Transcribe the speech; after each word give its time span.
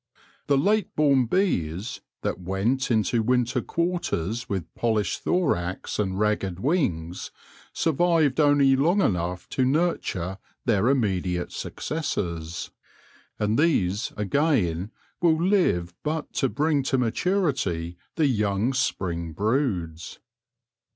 The 0.47 0.57
late 0.57 0.95
born 0.95 1.27
bees, 1.27 2.01
that 2.23 2.39
went 2.39 2.89
into 2.89 3.21
winter 3.21 3.61
quarters 3.61 4.49
with 4.49 4.73
polished 4.73 5.21
thorax 5.23 5.99
and 5.99 6.17
ragged 6.17 6.59
wings, 6.59 7.29
survived 7.71 8.39
only 8.39 8.75
long 8.75 8.99
enough 8.99 9.47
to 9.49 9.63
nurture 9.63 10.39
their 10.65 10.87
immediate 10.89 11.51
successors; 11.51 12.71
and 13.37 13.59
these, 13.59 14.11
again, 14.17 14.89
will 15.21 15.37
live 15.39 15.93
but 16.01 16.33
to 16.33 16.49
bring 16.49 16.81
to 16.81 16.97
maturity 16.97 17.95
the 18.15 18.25
young 18.25 18.73
spring 18.73 19.33
broods. 19.33 20.17